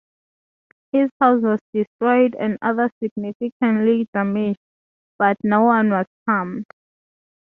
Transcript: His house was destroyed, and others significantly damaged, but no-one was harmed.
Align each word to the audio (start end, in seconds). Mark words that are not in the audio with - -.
His 0.91 1.11
house 1.19 1.43
was 1.43 1.59
destroyed, 1.75 2.33
and 2.39 2.57
others 2.63 2.89
significantly 3.03 4.07
damaged, 4.15 4.57
but 5.19 5.37
no-one 5.43 5.91
was 5.91 6.07
harmed. 6.27 6.65